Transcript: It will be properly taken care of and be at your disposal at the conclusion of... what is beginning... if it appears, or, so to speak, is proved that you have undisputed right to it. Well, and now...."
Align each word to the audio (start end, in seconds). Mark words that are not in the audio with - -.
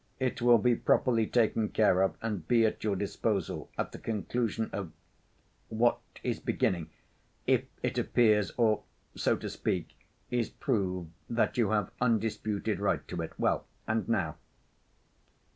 It 0.19 0.41
will 0.41 0.57
be 0.57 0.73
properly 0.73 1.27
taken 1.27 1.69
care 1.69 2.01
of 2.01 2.15
and 2.23 2.47
be 2.47 2.65
at 2.65 2.83
your 2.83 2.95
disposal 2.95 3.69
at 3.77 3.91
the 3.91 3.99
conclusion 3.99 4.71
of... 4.73 4.91
what 5.69 5.99
is 6.23 6.39
beginning... 6.39 6.89
if 7.45 7.65
it 7.83 7.99
appears, 7.99 8.51
or, 8.57 8.81
so 9.13 9.35
to 9.37 9.47
speak, 9.47 9.89
is 10.31 10.49
proved 10.49 11.11
that 11.29 11.55
you 11.55 11.69
have 11.69 11.91
undisputed 12.01 12.79
right 12.79 13.07
to 13.09 13.21
it. 13.21 13.33
Well, 13.37 13.65
and 13.87 14.09
now...." 14.09 14.37